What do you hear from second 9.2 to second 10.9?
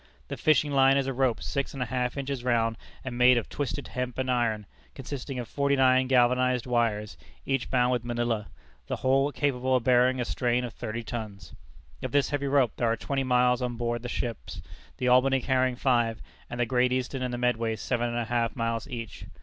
capable of bearing a strain of